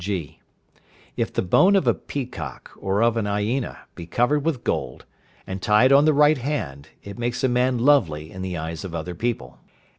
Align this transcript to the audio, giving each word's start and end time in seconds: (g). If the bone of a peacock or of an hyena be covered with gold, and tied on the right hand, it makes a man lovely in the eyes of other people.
(g). 0.03 0.39
If 1.15 1.31
the 1.31 1.43
bone 1.43 1.75
of 1.75 1.85
a 1.85 1.93
peacock 1.93 2.71
or 2.75 3.03
of 3.03 3.17
an 3.17 3.27
hyena 3.27 3.81
be 3.93 4.07
covered 4.07 4.43
with 4.43 4.63
gold, 4.63 5.05
and 5.45 5.61
tied 5.61 5.91
on 5.91 6.05
the 6.05 6.11
right 6.15 6.39
hand, 6.39 6.89
it 7.03 7.19
makes 7.19 7.43
a 7.43 7.47
man 7.47 7.77
lovely 7.77 8.31
in 8.31 8.41
the 8.41 8.57
eyes 8.57 8.83
of 8.83 8.95
other 8.95 9.13
people. 9.13 9.59